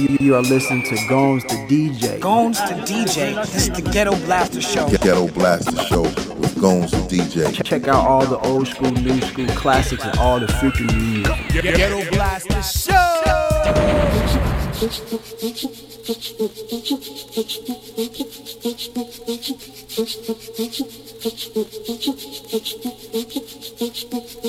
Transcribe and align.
You, 0.00 0.16
you 0.18 0.34
are 0.34 0.40
listening 0.40 0.82
to 0.84 0.96
Gomes 1.10 1.42
the 1.42 1.56
DJ. 1.68 2.18
Gones 2.20 2.58
to 2.58 2.72
DJ. 2.88 3.34
This 3.52 3.68
is 3.68 3.70
the 3.70 3.82
Ghetto 3.82 4.16
Blaster 4.24 4.62
Show. 4.62 4.88
Ghetto 4.88 5.28
Blaster 5.28 5.76
Show 5.76 6.00
with 6.00 6.58
Gomes 6.58 6.90
the 6.92 6.96
DJ. 7.00 7.62
Check 7.62 7.86
out 7.86 8.06
all 8.06 8.24
the 8.24 8.38
old 8.38 8.66
school, 8.66 8.92
new 8.92 9.20
school 9.20 9.46
classics, 9.48 10.02
and 10.02 10.18
all 10.18 10.40
the 10.40 10.48
future 10.54 10.84
music. 10.84 11.36
Ghetto 11.52 12.10
Blaster 12.12 12.62
Show. 12.62 12.96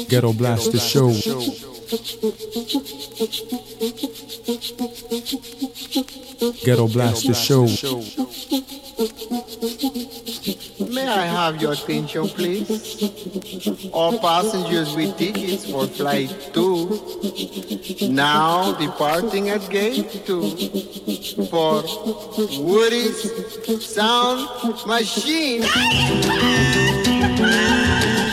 Ghetto 0.07 0.31
Blaster 0.31 0.79
Show. 0.79 1.80
Ghetto 6.63 6.87
Blaster 6.87 7.33
Show. 7.33 7.65
May 10.87 11.05
I 11.05 11.25
have 11.25 11.61
your 11.61 11.73
attention, 11.73 12.29
please? 12.29 13.89
All 13.91 14.17
passengers 14.19 14.95
with 14.95 15.17
tickets 15.17 15.69
for 15.69 15.85
flight 15.85 16.31
2 16.53 18.07
now 18.09 18.71
departing 18.79 19.49
at 19.49 19.69
gate 19.69 20.23
2 20.25 21.45
for 21.51 21.83
Woody's 22.57 23.85
Sound 23.85 24.47
Machine. 24.87 25.65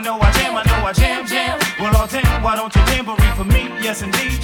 I 0.00 0.02
know 0.02 0.18
I 0.18 0.32
jam, 0.32 0.56
I 0.56 0.62
know 0.64 0.86
I 0.86 0.92
jam, 0.94 1.26
jam. 1.26 1.58
Well, 1.78 1.92
oh 1.94 2.06
damn, 2.06 2.42
why 2.42 2.56
don't 2.56 2.74
you 2.74 2.80
jamboree 2.86 3.36
for 3.36 3.44
me? 3.44 3.68
Yes, 3.84 4.00
indeed. 4.00 4.39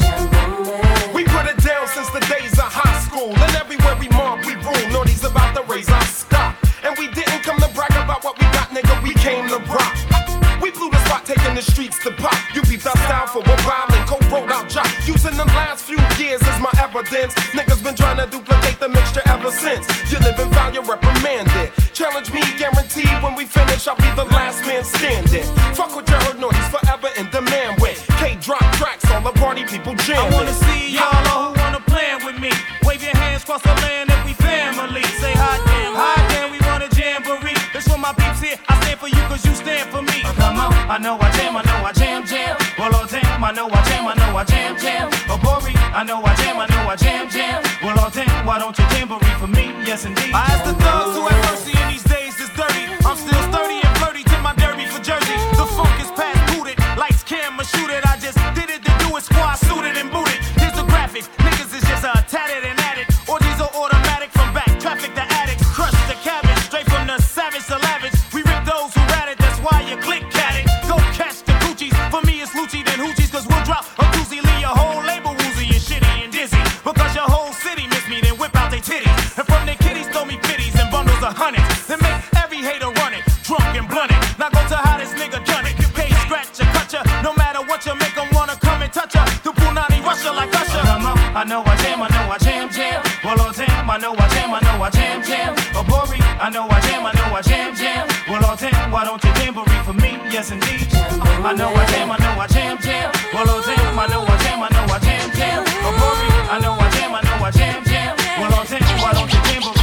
Jam, 94.96 95.22
jam, 95.22 95.54
jam. 95.54 95.76
Oh, 95.76 95.84
Bori, 95.84 96.18
I 96.40 96.48
know 96.50 96.66
I 96.68 96.80
jam, 96.80 97.04
I 97.04 97.12
know 97.12 97.36
I 97.36 97.42
jam, 97.42 97.74
jam. 97.76 98.08
Well, 98.28 98.42
oh 98.44 98.56
damn, 98.56 98.90
why 98.90 99.04
don't 99.04 99.22
you 99.22 99.32
jamboree 99.38 99.82
for 99.84 99.92
me? 99.92 100.18
Yes, 100.32 100.50
indeed. 100.50 100.88
I 100.92 101.52
know 101.54 101.70
I 101.70 101.84
jam, 101.92 102.10
I 102.10 102.16
know 102.18 102.34
I 102.40 102.46
jam, 102.46 102.78
jam. 102.80 103.12
Well, 103.34 103.46
oh 103.48 103.60
damn, 103.60 103.98
I 103.98 104.06
know 104.08 104.24
I 104.24 104.36
jam, 104.42 104.62
I 104.62 104.68
know 104.74 104.84
I 104.88 104.98
jam, 104.98 105.30
jam. 105.38 105.64
Oh, 105.86 105.92
Bori, 106.00 106.28
I 106.50 106.56
know 106.64 106.74
I 106.74 106.88
jam, 106.96 107.14
I 107.14 107.20
know 107.22 107.44
I 107.44 107.50
jam, 107.50 107.84
jam. 107.84 108.16
Well, 108.40 108.52
oh 108.56 108.64
damn, 108.64 108.98
why 109.02 109.12
don't 109.12 109.30
you 109.32 109.40
jamboree 109.52 109.75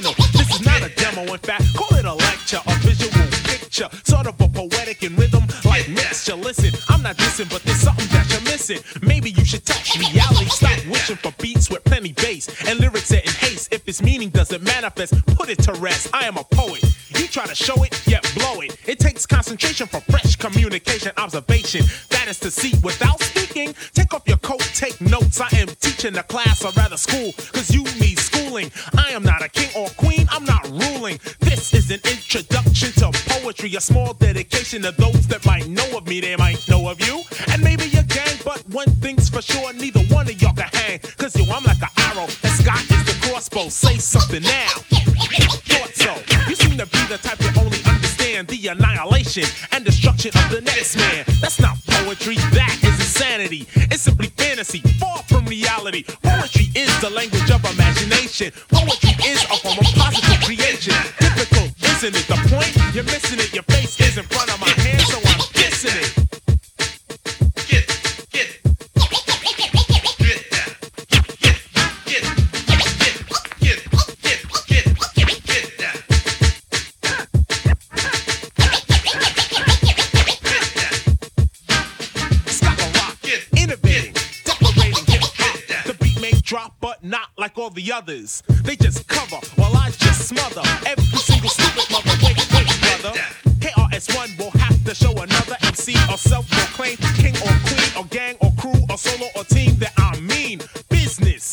professional. 0.00 0.32
This 0.32 0.54
is 0.54 0.66
not 0.66 0.82
a 0.82 0.94
demo. 0.94 1.32
In 1.32 1.38
fact, 1.38 1.64
call 1.76 1.98
it 1.98 2.04
a 2.04 2.14
lecture, 2.14 2.60
a 2.66 2.74
visual 2.80 3.10
picture, 3.44 3.88
sort 4.04 4.26
of 4.26 4.40
a 4.40 4.48
poetic 4.48 5.02
in 5.02 5.16
rhythm 5.16 5.44
like 5.64 5.88
mixture. 5.88 6.34
Listen, 6.34 6.72
I'm 6.88 7.02
not 7.02 7.16
dissing, 7.16 7.50
but 7.50 7.62
there's 7.62 7.80
something 7.80 8.06
that 8.08 8.26
you're 8.30 8.42
missing. 8.42 8.80
Maybe 9.02 9.30
you 9.30 9.44
should 9.44 9.64
touch 9.64 9.96
reality. 9.98 10.46
Stop 10.46 10.86
wishing 10.86 11.16
for 11.16 11.32
beats 11.40 11.70
with 11.70 11.84
plenty 11.84 12.12
bass 12.12 12.48
and 12.66 12.78
lyrics 12.78 13.06
set 13.06 13.24
in 13.24 13.32
haste. 13.32 13.72
If 13.72 13.86
its 13.88 14.02
meaning 14.02 14.30
doesn't 14.30 14.62
manifest, 14.62 15.14
put 15.26 15.48
it 15.48 15.58
to 15.64 15.72
rest. 15.74 16.08
I 16.12 16.26
am 16.26 16.36
a 16.36 16.44
poet. 16.44 16.84
You 17.18 17.26
try 17.26 17.46
to 17.46 17.54
show 17.54 17.82
it, 17.82 18.06
yet 18.06 18.22
blow 18.34 18.60
it. 18.60 18.76
It 18.86 18.98
takes 18.98 19.26
concentration 19.26 19.86
for 19.86 20.00
fresh 20.00 20.36
communication, 20.36 21.12
observation. 21.16 21.84
That 22.10 22.28
is 22.28 22.38
to 22.40 22.50
see 22.50 22.72
without 22.82 23.20
speaking. 23.22 23.74
Take 23.94 24.14
off 24.14 24.26
your 24.26 24.38
coat, 24.38 24.60
take 24.74 25.00
notes. 25.00 25.40
I 25.40 25.48
am 25.56 25.68
teaching 25.80 26.16
a 26.16 26.22
class, 26.22 26.64
or 26.64 26.70
rather 26.72 26.96
school, 26.96 27.32
cause 27.52 27.70
you 27.70 27.84
need 28.00 28.18
schooling. 28.18 28.70
I 28.96 29.10
am 29.10 29.22
not 29.22 29.42
a 29.42 29.48
king 29.48 29.59
an 31.90 32.00
introduction 32.04 32.92
to 32.92 33.10
poetry, 33.26 33.74
a 33.74 33.80
small 33.80 34.14
dedication 34.14 34.82
to 34.82 34.92
those 34.92 35.26
that 35.26 35.44
might 35.44 35.66
know 35.66 35.96
of 35.96 36.06
me, 36.06 36.20
they 36.20 36.36
might 36.36 36.62
know 36.68 36.88
of 36.88 37.00
you. 37.00 37.22
And 37.50 37.62
maybe 37.62 37.84
your 37.86 38.04
gang, 38.04 38.36
but 38.44 38.62
one 38.68 38.90
thing's 39.02 39.28
for 39.28 39.42
sure, 39.42 39.72
neither 39.72 40.00
one 40.14 40.28
of 40.28 40.40
y'all 40.40 40.54
can 40.54 40.68
hang. 40.72 41.00
Cause 41.18 41.34
yo, 41.36 41.44
I'm 41.52 41.64
like 41.64 41.82
an 41.82 41.88
arrow, 41.96 42.24
and 42.24 42.52
Scott 42.54 42.82
is 42.82 43.04
the 43.06 43.26
crossbow. 43.26 43.68
Say 43.68 43.96
something 43.96 44.42
now. 44.42 44.68
Thought 45.66 45.94
so. 45.94 46.14
You 46.48 46.54
seem 46.54 46.78
to 46.78 46.86
be 46.86 47.02
the 47.08 47.18
type 47.18 47.38
that 47.38 47.58
only 47.58 47.78
understand 47.88 48.46
the 48.48 48.68
annihilation 48.68 49.44
and 49.72 49.84
destruction 49.84 50.30
of 50.34 50.50
the 50.50 50.60
next 50.60 50.96
man. 50.96 51.24
That's 51.40 51.60
not 51.60 51.76
poetry, 51.86 52.36
that 52.54 52.78
is 52.82 53.00
insanity. 53.00 53.66
It's 53.90 54.02
simply 54.02 54.28
fantasy, 54.28 54.80
far 54.98 55.18
from 55.24 55.44
reality. 55.46 56.04
Poetry 56.22 56.70
is 56.74 56.90
the 57.00 57.10
language 57.10 57.50
of 57.50 57.64
imagination. 57.64 58.52
Poetry 58.68 59.10
is 59.26 59.42
a 59.44 59.56
form 59.58 59.78
of 59.78 59.86
positive 59.94 60.40
creation. 60.44 60.94
Isn't 62.02 62.16
it? 62.16 62.28
The 62.28 62.34
point? 62.48 62.94
You're 62.94 63.04
missing 63.04 63.38
it. 63.40 63.52
Your 63.52 63.62
face 63.64 64.00
is 64.00 64.16
in 64.16 64.24
front 64.24 64.50
of 64.50 64.58
my 64.58 64.70
hand, 64.70 65.02
so 65.02 65.18
I'm 65.18 65.40
kissing 65.52 66.00
it. 66.00 66.16
Drop, 86.42 86.74
but 86.80 87.04
not 87.04 87.28
like 87.38 87.56
all 87.58 87.70
the 87.70 87.92
others. 87.92 88.42
They 88.64 88.74
just 88.74 89.06
cover 89.06 89.36
while 89.54 89.76
I 89.76 89.90
just 89.90 90.26
smother 90.26 90.62
every 90.84 91.04
single 91.18 91.48
KRS-One 94.20 94.36
will 94.38 94.50
have 94.60 94.84
to 94.84 94.94
show 94.94 95.12
another 95.12 95.56
MC 95.62 95.94
or 96.10 96.18
self-proclaimed 96.18 96.98
king 97.16 97.34
or 97.36 97.52
queen 97.66 97.90
or 97.98 98.04
gang 98.06 98.36
or 98.40 98.52
crew 98.58 98.80
or 98.88 98.98
solo 98.98 99.26
or 99.36 99.44
team 99.44 99.76
that 99.76 99.92
I 99.96 100.18
mean 100.20 100.60
business. 100.88 101.44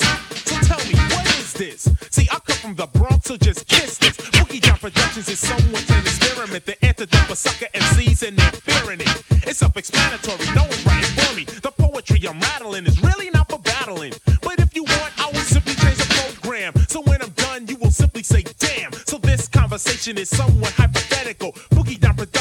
So 0.45 0.55
tell 0.61 0.79
me, 0.87 0.95
what 1.13 1.25
is 1.39 1.53
this? 1.53 1.89
See, 2.11 2.27
I 2.31 2.39
come 2.39 2.57
from 2.57 2.75
the 2.75 2.87
Bronx, 2.87 3.27
so 3.27 3.37
just 3.37 3.67
kiss 3.67 3.97
this. 3.97 4.17
Boogie 4.17 4.61
Down 4.61 4.77
Productions 4.77 5.29
is 5.29 5.39
somewhat 5.39 5.89
an 5.89 6.01
experiment. 6.01 6.65
The 6.65 6.83
antidote 6.85 7.27
for 7.27 7.35
sucker 7.35 7.67
MCs 7.73 8.27
and 8.27 8.37
they're 8.37 8.51
fearing 8.51 9.01
it. 9.01 9.23
It's 9.47 9.59
self-explanatory, 9.59 10.45
no 10.55 10.63
one's 10.63 10.85
writing 10.85 11.11
for 11.15 11.35
me. 11.35 11.43
The 11.45 11.71
poetry 11.71 12.27
I'm 12.27 12.39
rattling 12.39 12.85
is 12.85 13.01
really 13.01 13.29
not 13.29 13.49
for 13.49 13.59
battling. 13.59 14.13
But 14.41 14.59
if 14.59 14.75
you 14.75 14.83
want, 14.83 15.13
I 15.19 15.27
will 15.27 15.47
simply 15.47 15.73
change 15.75 15.97
the 15.97 16.39
program. 16.41 16.73
So 16.87 17.01
when 17.01 17.21
I'm 17.21 17.29
done, 17.31 17.67
you 17.67 17.77
will 17.77 17.91
simply 17.91 18.23
say, 18.23 18.43
damn. 18.59 18.91
So 19.05 19.17
this 19.17 19.47
conversation 19.47 20.17
is 20.17 20.29
somewhat 20.29 20.71
hypothetical. 20.71 21.55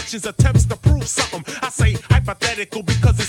Productions 0.07 0.27
attempts 0.27 0.65
to 0.67 0.77
prove 0.77 1.09
something. 1.09 1.45
I 1.63 1.69
say 1.69 1.95
hypothetical 2.09 2.85
because 2.85 3.19
it's 3.19 3.26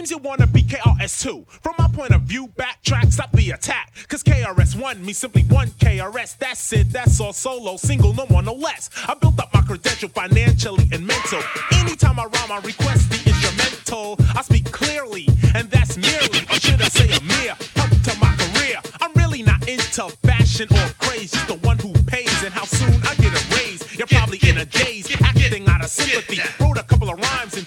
seems 0.00 0.10
you 0.10 0.16
wanna 0.16 0.46
be 0.46 0.62
KRS2. 0.62 1.46
From 1.62 1.74
my 1.78 1.86
point 1.88 2.12
of 2.12 2.22
view, 2.22 2.48
backtrack, 2.56 3.12
stop 3.12 3.30
the 3.32 3.50
attack. 3.50 3.92
Cause 4.08 4.22
KRS-One 4.22 5.04
means 5.04 5.18
simply 5.18 5.42
one 5.42 5.68
KRS. 5.72 6.38
That's 6.38 6.72
it, 6.72 6.90
that's 6.90 7.20
all 7.20 7.34
solo, 7.34 7.76
single, 7.76 8.14
no 8.14 8.24
more, 8.30 8.42
no 8.42 8.54
less. 8.54 8.88
I 9.06 9.12
built 9.12 9.38
up 9.38 9.52
my 9.52 9.60
credential 9.60 10.08
financially 10.08 10.88
and 10.90 11.06
mental. 11.06 11.42
Anytime 11.72 12.18
I 12.18 12.24
rhyme, 12.24 12.50
I 12.50 12.60
request 12.64 13.10
the 13.10 13.20
instrumental. 13.28 14.16
I 14.34 14.40
speak 14.40 14.72
clearly, 14.72 15.28
and 15.54 15.70
that's 15.70 15.98
merely, 15.98 16.46
or 16.48 16.58
should 16.58 16.80
I 16.80 16.88
say 16.88 17.04
a 17.04 17.20
mere 17.20 17.54
help 17.76 17.90
to 17.90 18.18
my 18.20 18.34
career. 18.40 18.80
I'm 19.02 19.12
really 19.12 19.42
not 19.42 19.68
into 19.68 20.08
fashion 20.24 20.68
or 20.70 20.88
craze, 20.98 21.32
just 21.32 21.46
the 21.46 21.58
one 21.60 21.78
who 21.78 21.92
pays 22.04 22.42
and 22.42 22.54
how 22.54 22.64
soon 22.64 22.94
I 23.02 23.14
get 23.16 23.36
a 23.36 23.54
raise. 23.54 23.84
You're 23.98 24.06
probably 24.06 24.38
in 24.48 24.56
a 24.56 24.64
daze, 24.64 25.14
acting 25.22 25.68
out 25.68 25.84
of 25.84 25.90
sympathy. 25.90 26.40
Wrote 26.58 26.78
a 26.78 26.84
couple 26.84 27.10
of 27.10 27.18
rhymes 27.20 27.58
and 27.58 27.66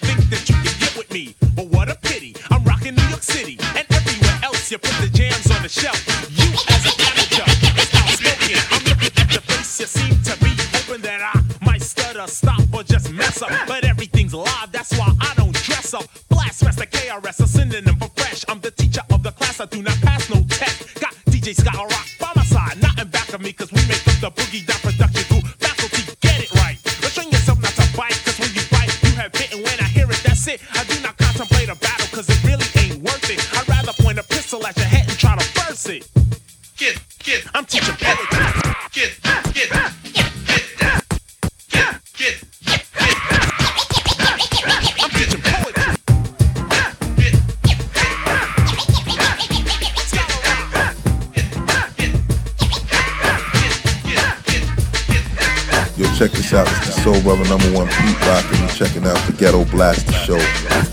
Brother 57.24 57.48
number 57.48 57.72
one 57.72 57.88
Pete 57.88 58.20
Rock, 58.26 58.44
and 58.50 58.58
you're 58.58 58.68
checking 58.68 59.06
out 59.06 59.16
the 59.26 59.32
Ghetto 59.32 59.64
Blaster 59.64 60.12
Show 60.12 60.36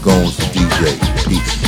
Gones 0.01 0.37
the 0.37 0.43
DJ. 0.53 1.27
Peace. 1.27 1.60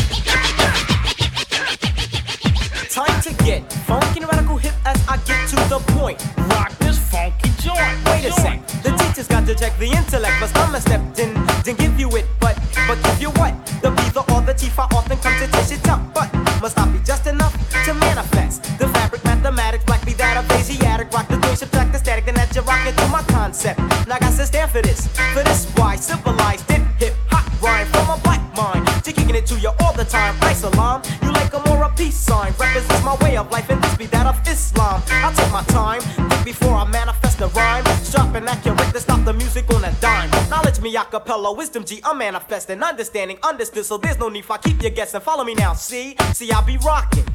Cappella, 41.34 41.54
wisdom 41.54 41.84
G, 41.84 42.00
I'm 42.04 42.18
manifesting, 42.18 42.82
understanding, 42.84 43.38
understood. 43.44 43.86
So 43.86 43.98
there's 43.98 44.20
no 44.20 44.30
need 44.30 44.46
for 44.46 44.54
I 44.54 44.58
keep 44.58 44.82
you 44.84 44.90
guessing. 44.90 45.22
Follow 45.22 45.44
me 45.44 45.56
now, 45.56 45.74
see, 45.74 46.16
see, 46.34 46.52
I 46.52 46.62
be 46.64 46.78
rocking. 46.78 47.26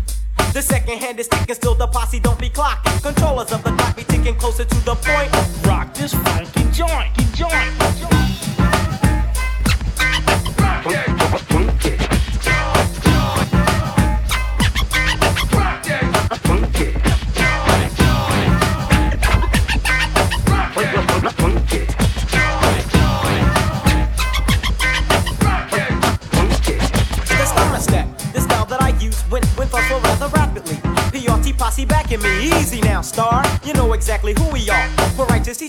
The 0.53 0.63
second 0.63 0.99
hand 0.99 1.19
is 1.21 1.29
ticking, 1.29 1.55
still 1.55 1.75
the 1.75 1.87
posse 1.87 2.21
don't 2.21 2.39
be 2.39 2.49
clocking. 2.49 3.03
Controllers 3.03 3.53
of 3.53 3.63
the 3.65 3.71
clock 3.71 3.97
be 3.97 4.05
ticking 4.05 4.37
closer 4.37 4.65
to 4.65 4.85
the 4.85 4.95
point. 4.95 5.67
Rock 5.67 5.88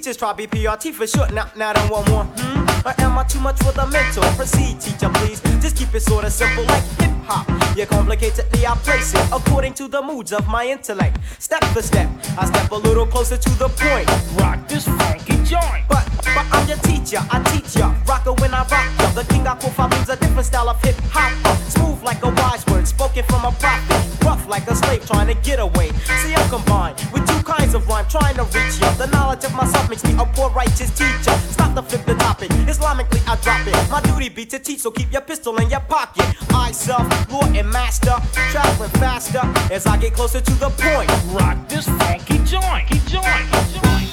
teachers, 0.09 0.17
try 0.17 0.33
be 0.33 0.47
PRT 0.47 0.93
for 0.93 1.07
short. 1.07 1.33
Now, 1.33 1.49
now 1.55 1.73
don't 1.73 1.89
want 1.89 2.09
more. 2.09 2.23
Hmm? 2.23 2.87
Or 2.87 2.93
am 3.01 3.17
I 3.17 3.23
too 3.25 3.39
much 3.39 3.57
for 3.59 3.71
the 3.71 3.85
mentor? 3.87 4.23
Proceed, 4.35 4.79
teacher, 4.79 5.09
please. 5.09 5.41
Just 5.61 5.75
keep 5.75 5.93
it 5.93 6.01
sorta 6.01 6.31
simple 6.31 6.63
like 6.65 6.83
hip 6.99 7.11
hop. 7.27 7.47
You 7.77 7.85
complicatedly 7.85 8.65
I 8.65 8.75
place 8.77 9.13
it 9.13 9.25
according 9.31 9.73
to 9.75 9.87
the 9.87 10.01
moods 10.01 10.31
of 10.31 10.47
my 10.47 10.65
intellect. 10.65 11.17
Step 11.39 11.63
for 11.65 11.81
step, 11.81 12.09
I 12.37 12.45
step 12.45 12.71
a 12.71 12.75
little 12.75 13.05
closer 13.05 13.37
to 13.37 13.49
the 13.59 13.69
point. 13.69 14.07
Rock 14.39 14.67
this 14.67 14.85
funky 14.85 15.35
joint. 15.43 15.85
But 15.89 16.07
but 16.23 16.45
I'm 16.51 16.67
your 16.67 16.77
teacher, 16.77 17.19
I 17.29 17.43
teach 17.51 17.75
ya. 17.75 17.93
Rocker 18.07 18.33
when 18.33 18.53
I 18.53 18.63
rock 18.67 18.87
ya. 18.99 19.11
The 19.11 19.25
king 19.29 19.45
I 19.45 19.55
qualified 19.55 19.91
means 19.91 20.09
a 20.09 20.15
different 20.15 20.45
style 20.45 20.69
of 20.69 20.81
hip 20.81 20.95
hop. 21.11 21.31
Smooth 21.69 22.01
like 22.03 22.23
a 22.23 22.29
wise 22.29 22.65
word, 22.67 22.87
spoken 22.87 23.23
from 23.25 23.45
a 23.45 23.51
prophet. 23.51 24.25
Rough 24.25 24.47
like 24.47 24.67
a 24.67 24.75
slave 24.75 25.05
trying 25.05 25.27
to 25.27 25.35
get 25.41 25.59
away. 25.59 25.91
See, 26.23 26.33
I'm 26.33 26.49
combined 26.49 26.95
with 27.13 27.27
two 27.27 27.43
kinds 27.69 27.75
of 27.75 27.87
rhyme 27.87 28.05
trying 28.07 28.35
to 28.35 28.43
reach 28.45 28.79
you. 28.79 28.89
The 28.97 29.07
knowledge 29.11 29.43
of 29.43 29.53
myself 29.53 29.89
makes 29.89 30.03
me 30.03 30.13
a 30.13 30.25
poor 30.25 30.49
righteous 30.49 30.89
teacher. 30.91 31.35
Stop 31.51 31.75
the 31.75 31.83
flip 31.83 32.05
the 32.05 32.15
topic. 32.15 32.49
Islamically, 32.65 33.21
I 33.27 33.35
drop 33.41 33.67
it. 33.67 33.89
My 33.91 34.01
duty 34.01 34.29
be 34.29 34.45
to 34.47 34.59
teach, 34.59 34.79
so 34.79 34.91
keep 34.91 35.11
your 35.11 35.21
pistol 35.21 35.55
in 35.57 35.69
your 35.69 35.81
pocket. 35.81 36.25
I 36.51 36.71
self, 36.71 37.07
lord 37.31 37.55
and 37.55 37.69
master, 37.69 38.15
traveling 38.51 38.89
faster 38.91 39.41
as 39.71 39.85
I 39.85 39.97
get 39.97 40.13
closer 40.13 40.41
to 40.41 40.53
the 40.53 40.69
point. 40.69 41.09
Rock 41.33 41.57
this 41.67 41.85
funky 41.85 42.37
joint, 42.39 42.87
joint, 43.07 43.45
joint. 43.73 44.09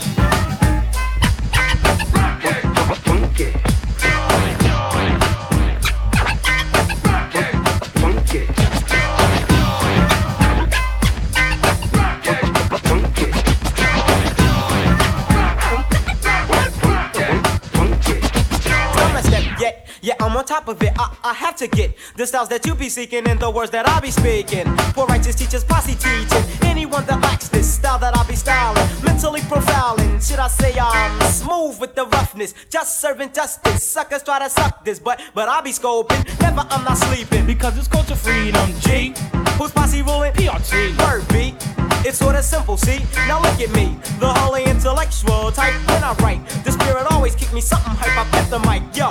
Time 1.52 1.78
I 1.84 3.65
top 20.46 20.68
of 20.68 20.82
it. 20.82 20.92
I, 20.98 21.16
I 21.24 21.34
have 21.34 21.56
to 21.56 21.68
get 21.68 21.96
the 22.16 22.26
styles 22.26 22.48
that 22.48 22.64
you 22.66 22.74
be 22.74 22.88
seeking 22.88 23.28
and 23.28 23.38
the 23.38 23.50
words 23.50 23.70
that 23.72 23.88
I 23.88 24.00
be 24.00 24.10
speaking. 24.10 24.64
Poor 24.94 25.06
righteous 25.06 25.34
teachers, 25.34 25.64
posse 25.64 25.94
teaching. 25.94 26.44
Anyone 26.62 27.04
that 27.06 27.20
likes 27.20 27.48
this 27.48 27.74
style 27.74 27.98
that 27.98 28.16
I 28.16 28.26
be 28.26 28.36
styling, 28.36 28.86
mentally 29.04 29.40
profiling. 29.40 30.26
Should 30.26 30.38
I 30.38 30.48
say 30.48 30.78
I'm 30.78 31.20
smooth 31.32 31.80
with 31.80 31.94
the 31.94 32.06
roughness, 32.06 32.54
just 32.70 33.00
serving 33.00 33.32
justice. 33.32 33.82
Suckers 33.82 34.22
try 34.22 34.38
to 34.38 34.48
suck 34.48 34.84
this, 34.84 34.98
but 34.98 35.20
but 35.34 35.48
I 35.48 35.60
be 35.60 35.70
scoping. 35.70 36.22
Never, 36.40 36.64
I'm 36.70 36.84
not 36.84 36.98
sleeping 36.98 37.46
because 37.46 37.76
it's 37.76 37.88
culture 37.88 38.14
freedom. 38.14 38.66
G, 38.80 39.14
who's 39.58 39.72
posse 39.72 40.02
ruling? 40.02 40.32
PRT. 40.32 40.96
Word 40.98 41.26
beat. 41.28 41.54
It's 42.06 42.18
sorta 42.18 42.40
simple, 42.40 42.76
see? 42.76 43.00
Now 43.26 43.42
look 43.42 43.60
at 43.60 43.70
me, 43.72 43.98
the 44.20 44.32
holy 44.32 44.62
intellectual 44.64 45.50
type. 45.50 45.74
When 45.90 46.04
I 46.04 46.14
write, 46.22 46.38
the 46.62 46.70
spirit 46.70 47.04
always 47.10 47.34
kick 47.34 47.52
me 47.52 47.60
something 47.60 47.94
hype. 47.98 48.16
I 48.16 48.24
put 48.30 48.48
the 48.48 48.60
mic, 48.60 48.82
yo, 48.94 49.10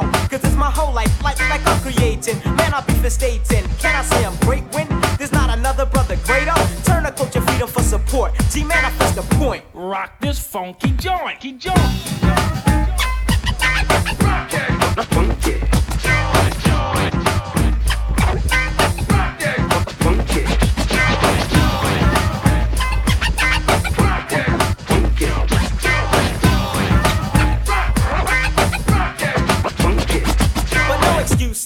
whole 0.76 0.94
life, 0.94 1.24
like 1.24 1.40
like 1.50 1.66
I'm 1.66 1.80
creating. 1.80 2.38
Man, 2.58 2.74
I'll 2.74 2.86
be 2.86 3.10
stating. 3.10 3.66
Can 3.80 3.96
I 3.96 4.04
say 4.04 4.26
I'm 4.26 4.36
great 4.48 4.64
when 4.76 4.88
there's 5.18 5.32
not 5.32 5.50
another 5.50 5.86
brother 5.86 6.18
greater? 6.26 6.54
Turn 6.84 7.06
a 7.06 7.12
coach 7.12 7.36
and 7.36 7.46
freedom 7.48 7.68
for 7.68 7.82
support. 7.82 8.34
G 8.52 8.64
manifest 8.64 9.16
the 9.16 9.24
point. 9.38 9.64
Rock 9.74 10.20
this 10.20 10.40
funky 10.40 10.92
joint, 10.92 11.40
Keep 11.40 11.60
joint. 11.60 12.25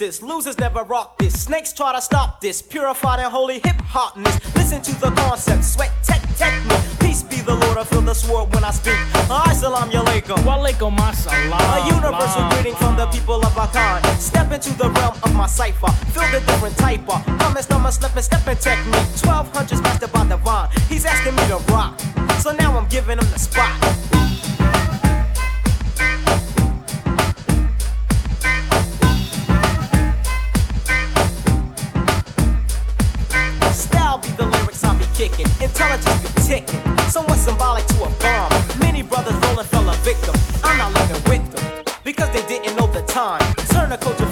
Excuses, 0.02 0.24
losers 0.24 0.58
never 0.60 0.84
rock 0.84 1.18
this. 1.18 1.34
Snakes 1.44 1.74
try 1.74 1.94
to 1.94 2.02
stop 2.02 2.40
this. 2.40 2.62
Purified 2.62 3.20
and 3.20 3.30
holy 3.30 3.56
hip 3.56 3.76
hopness. 3.84 4.40
Listen 4.56 4.82
to 4.82 4.94
the 5.02 5.12
concept, 5.12 5.66
sweat 5.66 5.92
tech 6.04 6.22
technique. 6.38 7.00
Peace 7.02 7.22
be 7.24 7.36
the 7.38 7.54
Lord, 7.54 7.78
I 7.78 7.84
feel 7.84 8.02
the 8.02 8.14
sword 8.14 8.54
when 8.54 8.64
I 8.64 8.72
speak. 8.72 8.94
Assalamu 9.28 9.92
alaikum. 9.92 10.38
Walaikum 10.48 10.96
assalam. 10.96 11.60
A 11.76 11.94
universal 11.94 12.50
greeting 12.52 12.76
from 12.76 12.96
the 12.96 13.08
people 13.08 13.46
of 13.46 13.58
our 13.58 13.68
kind. 13.68 14.06
Step 14.22 14.50
into 14.54 14.72
the 14.78 14.90
realm 14.90 15.16
of 15.22 15.36
my 15.36 15.48
cipher. 15.48 15.92
Feel 16.14 16.24
the 16.32 16.40
different 16.48 16.78
type 16.78 17.04
of. 17.10 17.28
Numbers, 17.40 17.70
numbers, 17.70 17.96
slipping, 17.96 18.24
stepping 18.24 18.58
technique. 18.58 19.10
1200s 19.20 19.84
mastered 19.84 20.14
by 20.14 20.26
divine. 20.26 20.70
He's 20.88 21.04
asking 21.04 21.36
me 21.36 21.44
to 21.48 21.58
rock. 21.74 22.00
So 22.40 22.52
now 22.54 22.78
I'm 22.78 22.88
giving 22.88 23.18
him 23.20 23.28
the 23.32 23.40
spot. 23.40 24.29
Kicking. 35.20 35.48
Intelligence 35.60 36.48
ticking. 36.48 36.80
Somewhat 37.10 37.38
symbolic 37.38 37.86
to 37.88 38.04
a 38.04 38.10
bomb. 38.24 38.50
Many 38.80 39.02
brothers 39.02 39.36
rolling 39.44 39.66
fell 39.66 39.90
a 39.90 39.94
victim. 39.96 40.34
I'm 40.64 40.78
not 40.78 40.94
living 40.94 41.24
with 41.30 41.46
them. 41.52 41.84
Because 42.06 42.30
they 42.32 42.46
didn't 42.48 42.78
know 42.78 42.88
the 42.88 43.02
time. 43.02 43.44
Turn 43.68 43.90
the 43.90 43.98
culture 43.98 44.29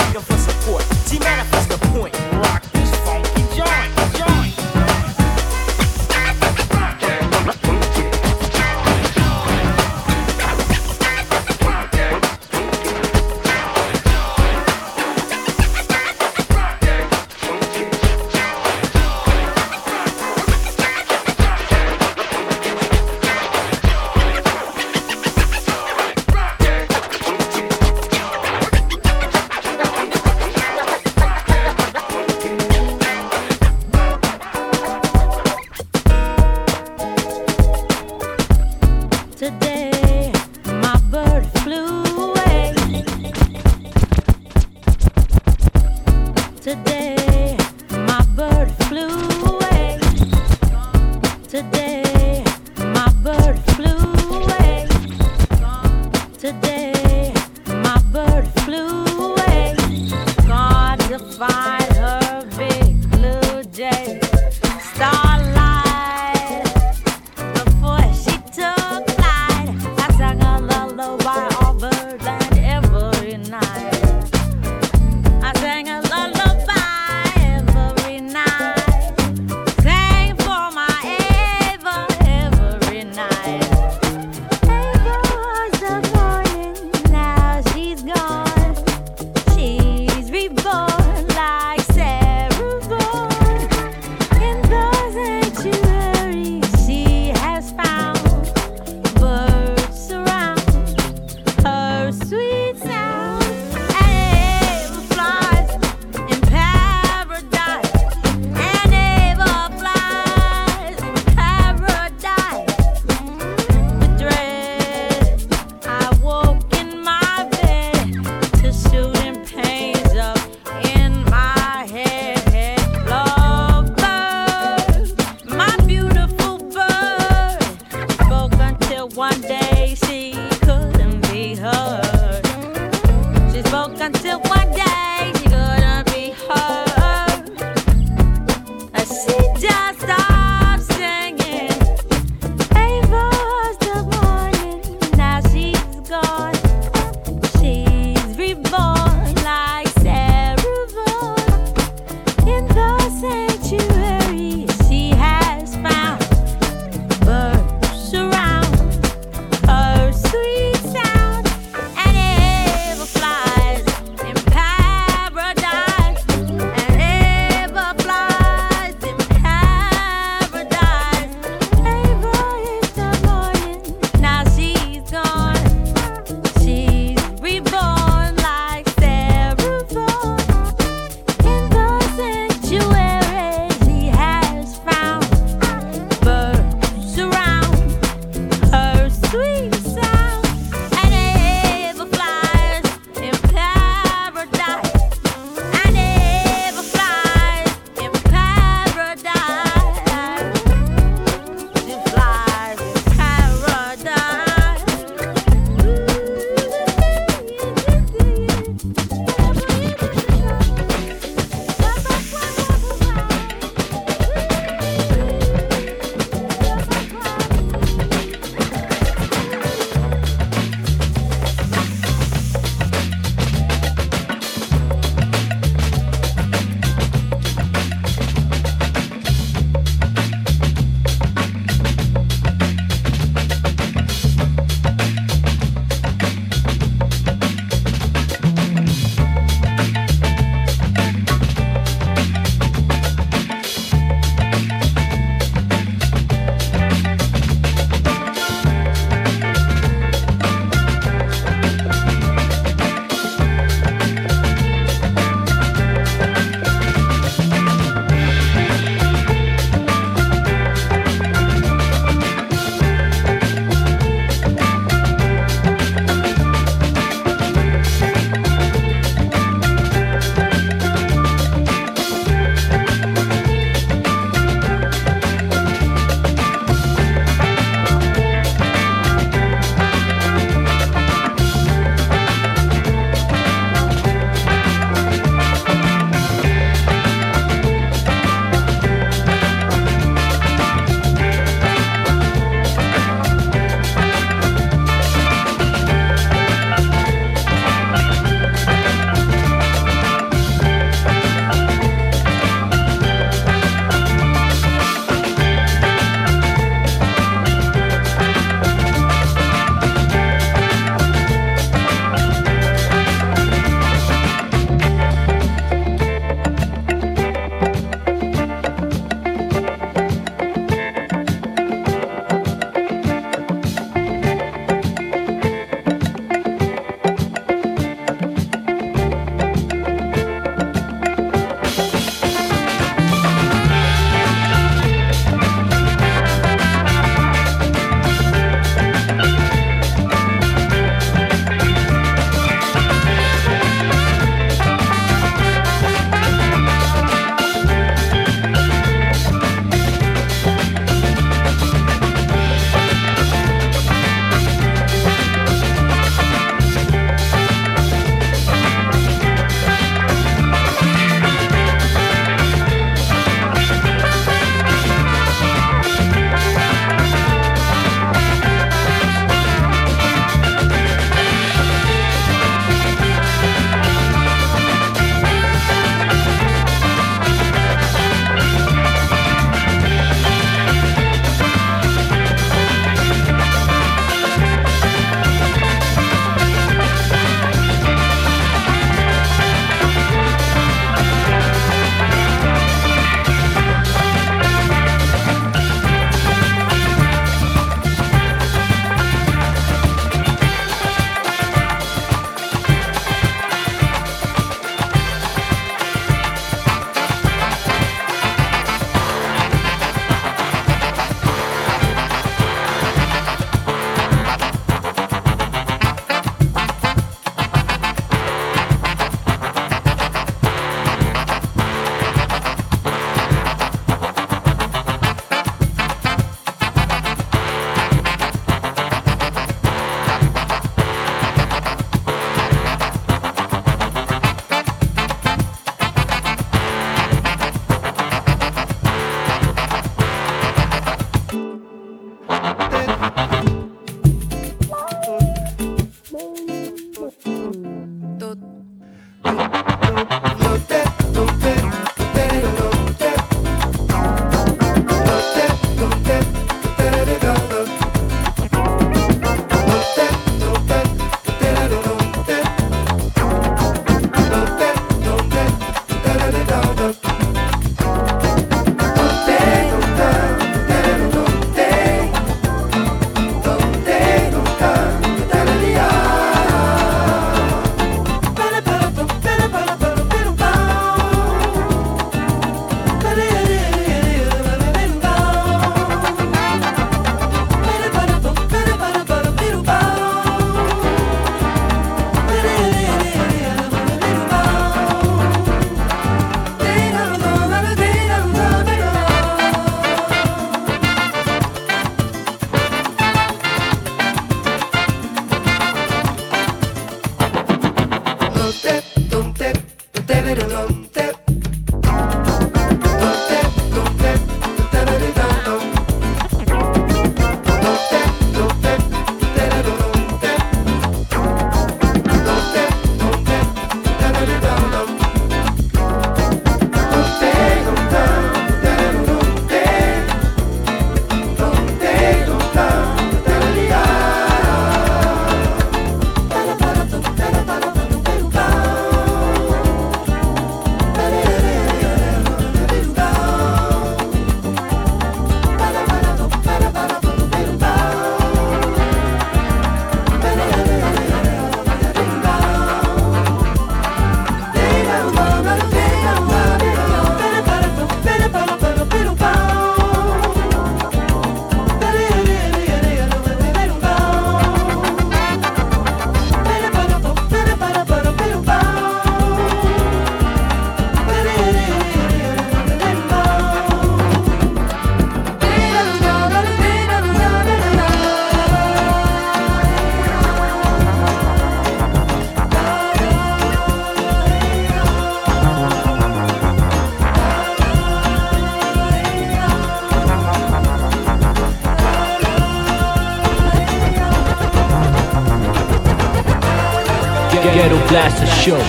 Ghetto 597.58 597.80
Blaster 597.88 598.28
Show. 598.28 598.62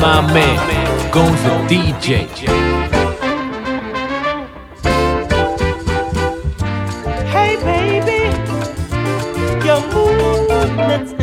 My 0.00 0.20
man, 0.32 1.10
Gonza 1.10 1.58
DJ. 1.66 2.28
Hey, 7.32 7.56
baby, 7.66 8.30
your 9.66 9.80
movement's 9.92 11.17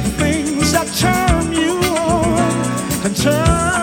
the 0.00 0.10
things 0.10 0.70
that 0.70 0.86
turn 0.94 1.52
you 1.52 1.76
on 1.98 3.02
can 3.02 3.14
turn 3.14 3.77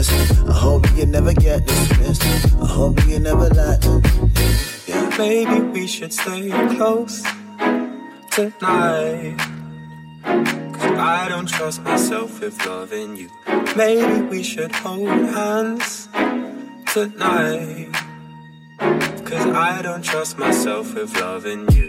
I 0.00 0.52
hope 0.52 0.86
you 0.96 1.04
never 1.04 1.34
get 1.34 1.66
dismissed. 1.66 2.22
I 2.22 2.66
hope 2.66 3.04
you 3.06 3.18
never 3.18 3.50
let. 3.50 3.84
Yeah. 4.86 5.14
Maybe 5.18 5.60
we 5.60 5.86
should 5.86 6.14
stay 6.14 6.48
close 6.74 7.22
tonight. 8.30 9.36
Cause 10.24 10.98
I 10.98 11.26
don't 11.28 11.46
trust 11.46 11.82
myself 11.82 12.40
with 12.40 12.64
loving 12.64 13.14
you. 13.16 13.28
Maybe 13.76 14.22
we 14.22 14.42
should 14.42 14.72
hold 14.72 15.06
hands 15.08 16.08
tonight. 16.94 17.92
Cause 18.78 19.46
I 19.54 19.82
don't 19.82 20.02
trust 20.02 20.38
myself 20.38 20.94
with 20.94 21.14
loving 21.20 21.70
you. 21.72 21.79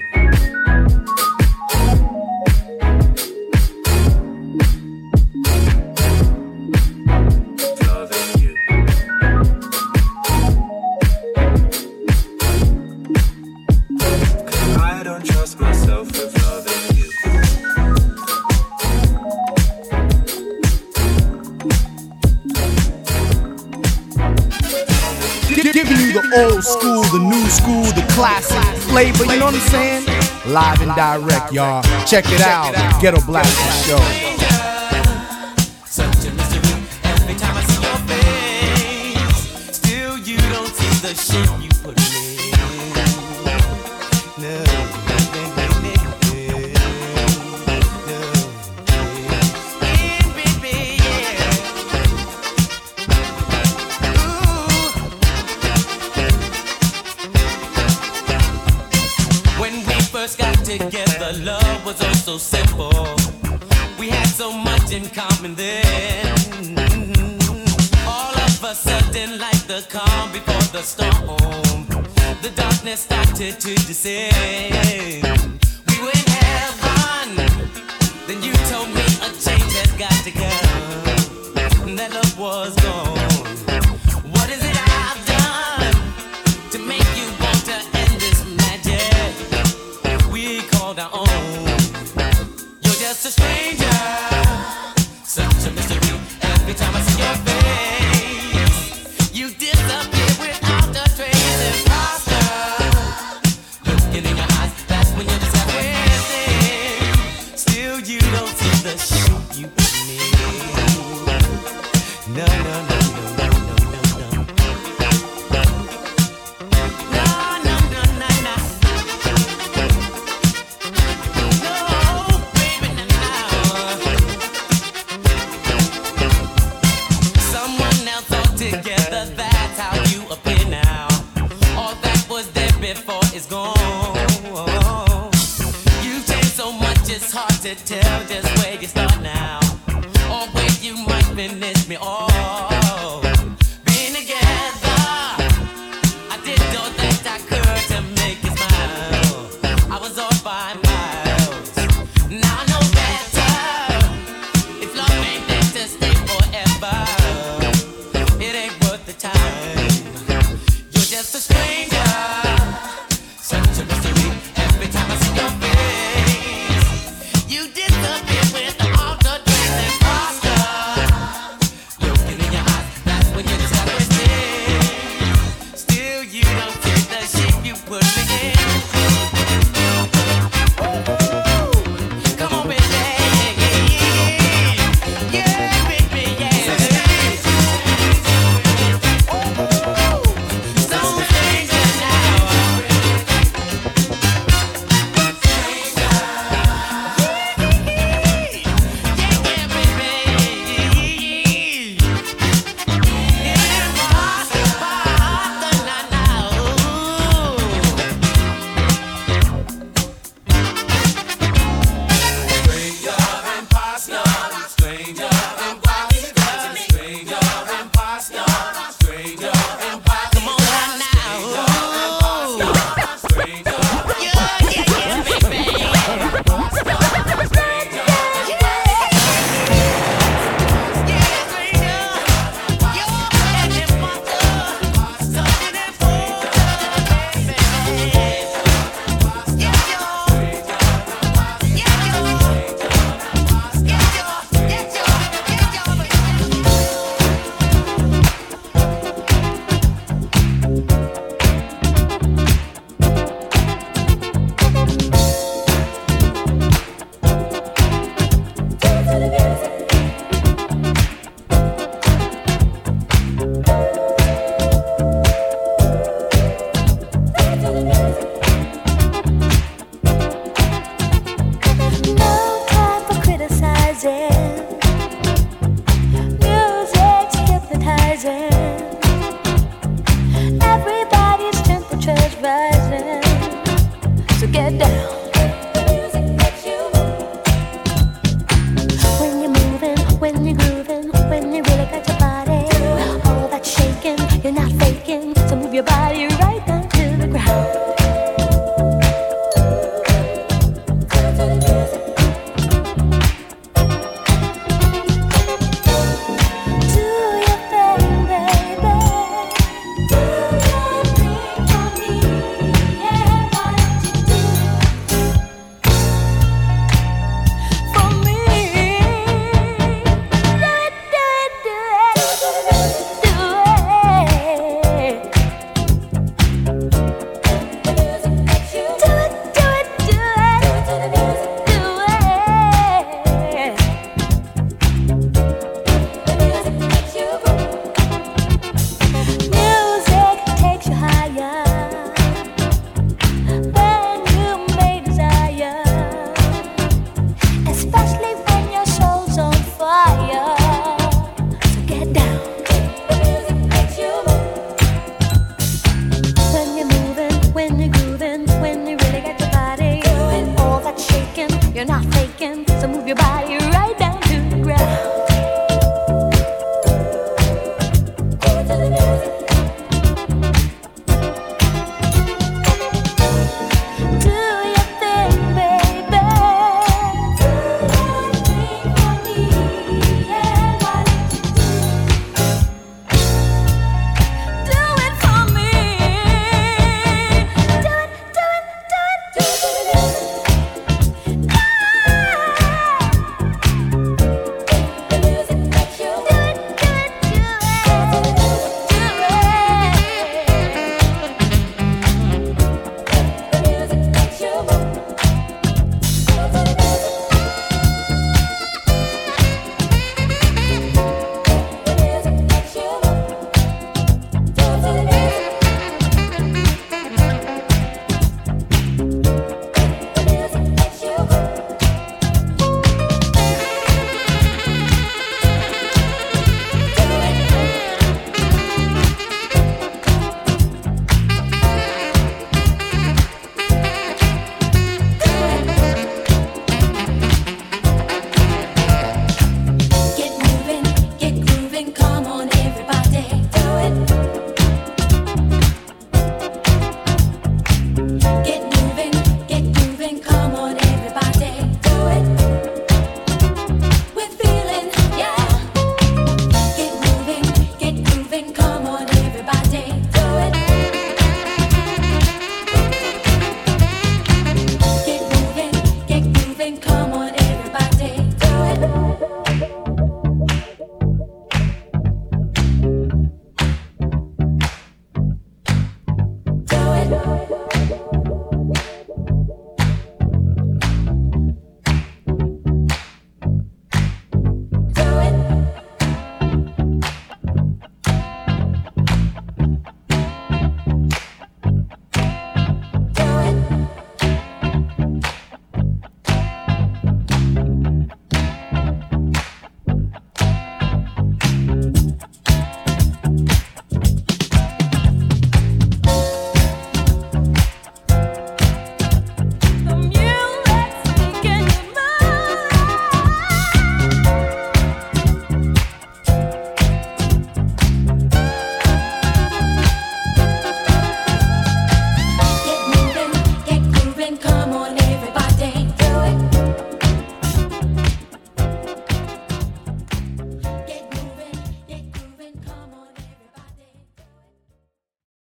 flavor, 28.92 29.24
you 29.26 29.39
know 29.39 29.46
what 29.46 29.56
I'm 29.56 29.70
saying? 29.72 30.06
Live 30.54 30.82
and 30.82 30.96
direct, 30.96 31.54
y'all. 31.54 31.82
Check 32.06 32.26
it 32.28 32.42
out. 32.42 32.74
Ghetto 33.02 33.22
Blaster 33.26 33.88
Show. 33.88 34.32
shit. 41.14 41.61